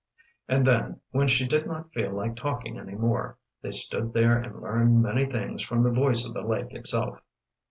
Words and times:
And 0.47 0.65
then, 0.65 0.99
when 1.11 1.27
she 1.27 1.47
did 1.47 1.67
not 1.67 1.93
feel 1.93 2.11
like 2.11 2.35
talking 2.35 2.79
any 2.79 2.95
more, 2.95 3.37
they 3.61 3.69
stood 3.69 4.13
there 4.13 4.35
and 4.41 4.59
learned 4.63 5.03
many 5.03 5.25
things 5.25 5.61
from 5.61 5.83
the 5.83 5.91
voice 5.91 6.25
of 6.25 6.33
the 6.33 6.41
lake 6.41 6.71
itself. 6.73 7.21